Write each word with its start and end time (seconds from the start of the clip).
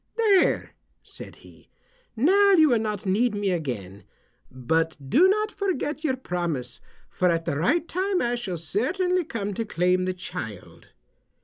"There," 0.15 0.71
said 1.03 1.35
he, 1.35 1.69
"now 2.15 2.53
you 2.53 2.69
will 2.69 2.79
not 2.79 3.05
need 3.05 3.35
me 3.35 3.51
again. 3.51 4.03
But 4.49 4.97
do 5.11 5.27
not 5.27 5.51
forget 5.51 6.03
your 6.03 6.15
promise, 6.15 6.81
for 7.07 7.29
at 7.29 7.45
the 7.45 7.59
right 7.59 7.87
time 7.87 8.19
I 8.19 8.33
shall 8.33 8.57
certainly 8.57 9.23
come 9.23 9.53
to 9.53 9.63
claim 9.63 10.05
the 10.05 10.15
child." 10.15 10.87